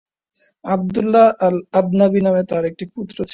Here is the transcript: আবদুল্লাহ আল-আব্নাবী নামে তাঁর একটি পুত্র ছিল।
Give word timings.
আবদুল্লাহ 0.65 1.27
আল-আব্নাবী 1.39 2.19
নামে 2.21 2.43
তাঁর 2.49 2.63
একটি 2.65 2.85
পুত্র 2.93 3.17
ছিল। 3.17 3.29